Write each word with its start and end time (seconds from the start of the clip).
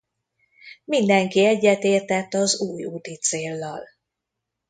Mindenki 0.85 1.45
egyetértett 1.45 2.33
az 2.33 2.59
új 2.61 2.83
úticéllal. 2.85 3.81